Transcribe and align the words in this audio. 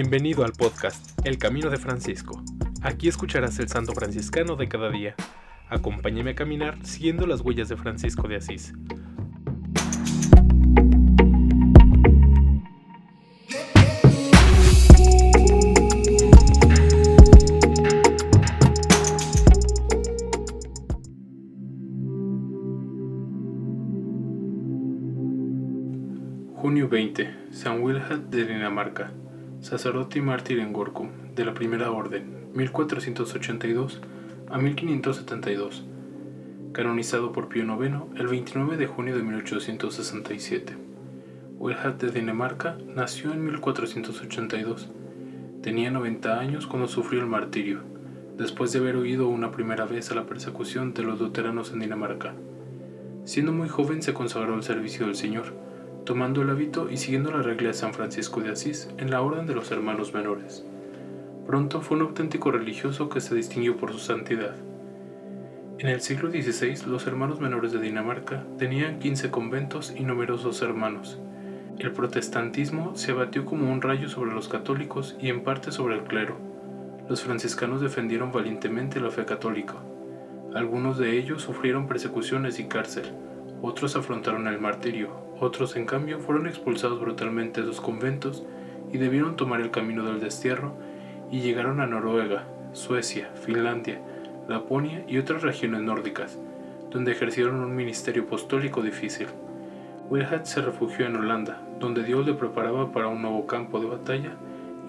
Bienvenido 0.00 0.44
al 0.44 0.52
podcast 0.52 1.18
El 1.26 1.38
Camino 1.38 1.70
de 1.70 1.76
Francisco. 1.76 2.40
Aquí 2.82 3.08
escucharás 3.08 3.58
el 3.58 3.68
santo 3.68 3.94
franciscano 3.94 4.54
de 4.54 4.68
cada 4.68 4.90
día. 4.90 5.16
Acompáñame 5.68 6.30
a 6.30 6.34
caminar 6.36 6.78
siguiendo 6.86 7.26
las 7.26 7.40
huellas 7.40 7.68
de 7.68 7.76
Francisco 7.76 8.28
de 8.28 8.36
Asís. 8.36 8.74
Junio 26.54 26.88
20. 26.88 27.34
San 27.50 27.82
Wilhelm 27.82 28.30
de 28.30 28.46
Dinamarca 28.46 29.10
sacerdote 29.60 30.18
y 30.18 30.22
mártir 30.22 30.60
en 30.60 30.72
Gorkum, 30.72 31.08
de 31.34 31.44
la 31.44 31.54
Primera 31.54 31.90
Orden, 31.90 32.48
1482 32.54 34.00
a 34.48 34.58
1572, 34.58 35.84
canonizado 36.72 37.32
por 37.32 37.48
Pío 37.48 37.64
IX 37.64 37.96
el 38.16 38.28
29 38.28 38.76
de 38.76 38.86
junio 38.86 39.16
de 39.16 39.22
1867. 39.22 40.76
Wilhelm 41.58 41.98
de 41.98 42.10
Dinamarca 42.12 42.78
nació 42.86 43.32
en 43.32 43.44
1482. 43.44 44.88
Tenía 45.60 45.90
90 45.90 46.38
años 46.38 46.68
cuando 46.68 46.86
sufrió 46.86 47.20
el 47.20 47.26
martirio, 47.26 47.80
después 48.36 48.72
de 48.72 48.78
haber 48.78 48.96
huido 48.96 49.28
una 49.28 49.50
primera 49.50 49.84
vez 49.84 50.12
a 50.12 50.14
la 50.14 50.26
persecución 50.26 50.94
de 50.94 51.02
los 51.02 51.18
luteranos 51.18 51.72
en 51.72 51.80
Dinamarca. 51.80 52.34
Siendo 53.24 53.52
muy 53.52 53.68
joven 53.68 54.02
se 54.02 54.14
consagró 54.14 54.54
al 54.54 54.62
servicio 54.62 55.06
del 55.06 55.16
Señor, 55.16 55.52
tomando 56.08 56.40
el 56.40 56.48
hábito 56.48 56.88
y 56.90 56.96
siguiendo 56.96 57.30
la 57.30 57.42
regla 57.42 57.68
de 57.68 57.74
San 57.74 57.92
Francisco 57.92 58.40
de 58.40 58.48
Asís 58.48 58.88
en 58.96 59.10
la 59.10 59.20
orden 59.20 59.46
de 59.46 59.54
los 59.54 59.70
hermanos 59.70 60.14
menores. 60.14 60.64
Pronto 61.46 61.82
fue 61.82 61.98
un 61.98 62.04
auténtico 62.04 62.50
religioso 62.50 63.10
que 63.10 63.20
se 63.20 63.34
distinguió 63.34 63.76
por 63.76 63.92
su 63.92 63.98
santidad. 63.98 64.54
En 65.78 65.86
el 65.86 66.00
siglo 66.00 66.30
XVI, 66.30 66.86
los 66.86 67.06
hermanos 67.06 67.42
menores 67.42 67.72
de 67.72 67.80
Dinamarca 67.80 68.46
tenían 68.56 69.00
15 69.00 69.30
conventos 69.30 69.92
y 69.94 70.02
numerosos 70.02 70.62
hermanos. 70.62 71.18
El 71.78 71.92
protestantismo 71.92 72.96
se 72.96 73.12
abatió 73.12 73.44
como 73.44 73.70
un 73.70 73.82
rayo 73.82 74.08
sobre 74.08 74.32
los 74.32 74.48
católicos 74.48 75.14
y 75.20 75.28
en 75.28 75.42
parte 75.42 75.72
sobre 75.72 75.96
el 75.96 76.04
clero. 76.04 76.38
Los 77.06 77.22
franciscanos 77.22 77.82
defendieron 77.82 78.32
valientemente 78.32 78.98
la 78.98 79.10
fe 79.10 79.26
católica. 79.26 79.74
Algunos 80.54 80.96
de 80.96 81.18
ellos 81.18 81.42
sufrieron 81.42 81.86
persecuciones 81.86 82.58
y 82.60 82.64
cárcel, 82.64 83.12
otros 83.60 83.94
afrontaron 83.94 84.46
el 84.46 84.58
martirio, 84.58 85.27
otros 85.40 85.76
en 85.76 85.86
cambio 85.86 86.18
fueron 86.20 86.46
expulsados 86.46 87.00
brutalmente 87.00 87.60
de 87.60 87.68
sus 87.68 87.80
conventos 87.80 88.44
y 88.92 88.98
debieron 88.98 89.36
tomar 89.36 89.60
el 89.60 89.70
camino 89.70 90.04
del 90.04 90.20
destierro 90.20 90.74
y 91.30 91.40
llegaron 91.40 91.80
a 91.80 91.86
Noruega, 91.86 92.44
Suecia, 92.72 93.30
Finlandia, 93.34 94.00
Laponia 94.48 95.04
y 95.06 95.18
otras 95.18 95.42
regiones 95.42 95.82
nórdicas, 95.82 96.38
donde 96.90 97.12
ejercieron 97.12 97.60
un 97.60 97.76
ministerio 97.76 98.22
apostólico 98.22 98.82
difícil. 98.82 99.26
Wilhelm 100.08 100.46
se 100.46 100.62
refugió 100.62 101.06
en 101.06 101.16
Holanda, 101.16 101.60
donde 101.78 102.02
Dios 102.02 102.26
le 102.26 102.32
preparaba 102.32 102.92
para 102.92 103.08
un 103.08 103.20
nuevo 103.20 103.46
campo 103.46 103.78
de 103.78 103.86
batalla 103.86 104.32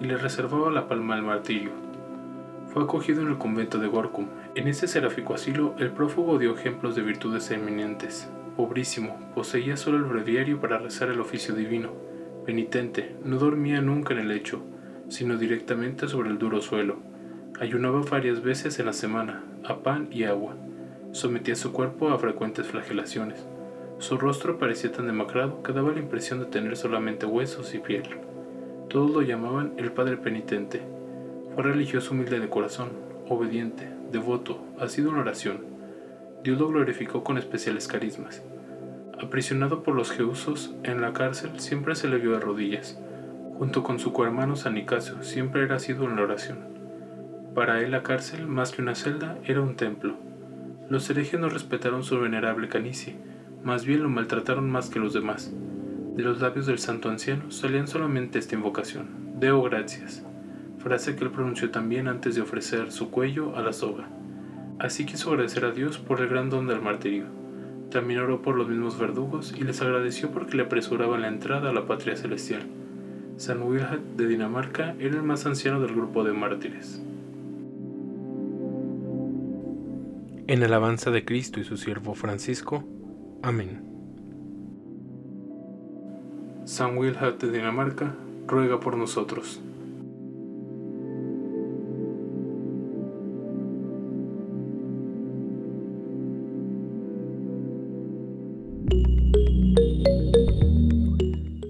y 0.00 0.06
le 0.06 0.16
reservaba 0.16 0.70
la 0.70 0.88
palma 0.88 1.14
del 1.14 1.24
martirio. 1.24 1.72
Fue 2.72 2.84
acogido 2.84 3.20
en 3.20 3.28
el 3.28 3.38
convento 3.38 3.78
de 3.78 3.88
Gorkum. 3.88 4.28
En 4.54 4.66
ese 4.66 4.88
seráfico 4.88 5.34
asilo, 5.34 5.74
el 5.78 5.90
prófugo 5.90 6.38
dio 6.38 6.54
ejemplos 6.54 6.94
de 6.94 7.02
virtudes 7.02 7.50
eminentes, 7.50 8.30
pobrísimo, 8.60 9.16
poseía 9.34 9.78
solo 9.78 9.96
el 9.96 10.04
breviario 10.04 10.60
para 10.60 10.76
rezar 10.76 11.08
el 11.08 11.18
oficio 11.18 11.54
divino. 11.54 11.92
Penitente, 12.44 13.16
no 13.24 13.38
dormía 13.38 13.80
nunca 13.80 14.12
en 14.12 14.20
el 14.20 14.28
lecho, 14.28 14.60
sino 15.08 15.38
directamente 15.38 16.06
sobre 16.08 16.28
el 16.28 16.36
duro 16.36 16.60
suelo. 16.60 16.98
Ayunaba 17.58 18.02
varias 18.02 18.42
veces 18.42 18.78
en 18.78 18.84
la 18.84 18.92
semana, 18.92 19.44
a 19.64 19.78
pan 19.78 20.08
y 20.12 20.24
agua. 20.24 20.56
Sometía 21.12 21.56
su 21.56 21.72
cuerpo 21.72 22.10
a 22.10 22.18
frecuentes 22.18 22.66
flagelaciones. 22.66 23.46
Su 23.96 24.18
rostro 24.18 24.58
parecía 24.58 24.92
tan 24.92 25.06
demacrado 25.06 25.62
que 25.62 25.72
daba 25.72 25.92
la 25.92 26.00
impresión 26.00 26.38
de 26.40 26.44
tener 26.44 26.76
solamente 26.76 27.24
huesos 27.24 27.74
y 27.74 27.78
piel. 27.78 28.02
Todos 28.90 29.10
lo 29.10 29.22
llamaban 29.22 29.72
el 29.78 29.90
Padre 29.90 30.18
Penitente. 30.18 30.82
Fue 31.54 31.64
religioso 31.64 32.12
humilde 32.12 32.38
de 32.38 32.50
corazón, 32.50 32.90
obediente, 33.26 33.88
devoto, 34.12 34.62
sido 34.88 35.08
en 35.12 35.16
oración. 35.16 35.79
Dios 36.42 36.58
lo 36.58 36.68
glorificó 36.68 37.22
con 37.22 37.36
especiales 37.36 37.86
carismas. 37.86 38.42
Aprisionado 39.22 39.82
por 39.82 39.94
los 39.94 40.10
geusos 40.10 40.74
en 40.84 41.02
la 41.02 41.12
cárcel, 41.12 41.60
siempre 41.60 41.94
se 41.94 42.08
le 42.08 42.16
vio 42.16 42.32
de 42.32 42.40
rodillas. 42.40 42.98
Junto 43.58 43.82
con 43.82 43.98
su 43.98 44.14
cohermano 44.14 44.56
San 44.56 44.74
Nicasio, 44.74 45.22
siempre 45.22 45.62
era 45.62 45.78
sido 45.78 46.04
en 46.04 46.16
la 46.16 46.22
oración. 46.22 46.58
Para 47.54 47.82
él 47.82 47.90
la 47.90 48.02
cárcel, 48.02 48.46
más 48.46 48.72
que 48.72 48.80
una 48.80 48.94
celda, 48.94 49.36
era 49.44 49.60
un 49.60 49.76
templo. 49.76 50.14
Los 50.88 51.10
herejes 51.10 51.38
no 51.38 51.50
respetaron 51.50 52.04
su 52.04 52.18
venerable 52.18 52.68
canicie, 52.68 53.16
más 53.62 53.84
bien 53.84 54.02
lo 54.02 54.08
maltrataron 54.08 54.70
más 54.70 54.88
que 54.88 54.98
los 54.98 55.12
demás. 55.12 55.52
De 56.16 56.22
los 56.22 56.40
labios 56.40 56.64
del 56.66 56.78
santo 56.78 57.10
anciano 57.10 57.50
salían 57.50 57.86
solamente 57.86 58.38
esta 58.38 58.54
invocación, 58.54 59.08
Deo 59.38 59.62
gracias, 59.62 60.24
frase 60.78 61.16
que 61.16 61.24
él 61.24 61.30
pronunció 61.30 61.70
también 61.70 62.08
antes 62.08 62.34
de 62.34 62.40
ofrecer 62.40 62.92
su 62.92 63.10
cuello 63.10 63.56
a 63.56 63.62
la 63.62 63.72
soga. 63.72 64.08
Así 64.80 65.04
quiso 65.04 65.28
agradecer 65.30 65.66
a 65.66 65.72
Dios 65.72 65.98
por 65.98 66.22
el 66.22 66.28
gran 66.28 66.48
don 66.48 66.66
del 66.66 66.80
martirio. 66.80 67.26
También 67.90 68.20
oró 68.20 68.40
por 68.40 68.56
los 68.56 68.66
mismos 68.66 68.98
verdugos 68.98 69.54
y 69.54 69.62
les 69.62 69.82
agradeció 69.82 70.30
porque 70.30 70.56
le 70.56 70.62
apresuraban 70.62 71.20
la 71.20 71.28
entrada 71.28 71.68
a 71.68 71.72
la 71.74 71.84
patria 71.84 72.16
celestial. 72.16 72.62
San 73.36 73.62
Wilhelm 73.62 74.16
de 74.16 74.26
Dinamarca 74.26 74.94
era 74.98 75.16
el 75.16 75.22
más 75.22 75.44
anciano 75.44 75.80
del 75.80 75.94
grupo 75.94 76.24
de 76.24 76.32
mártires. 76.32 77.02
En 80.46 80.62
alabanza 80.62 81.10
de 81.10 81.26
Cristo 81.26 81.60
y 81.60 81.64
su 81.64 81.76
siervo 81.76 82.14
Francisco. 82.14 82.82
Amén. 83.42 83.82
San 86.64 86.96
Wilhelm 86.96 87.36
de 87.36 87.50
Dinamarca, 87.50 88.14
ruega 88.46 88.80
por 88.80 88.96
nosotros. 88.96 89.60